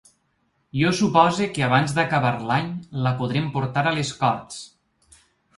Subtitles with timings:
[0.79, 2.71] Jo supose que abans d’acabar l’any
[3.07, 4.59] la podrem portar a les corts.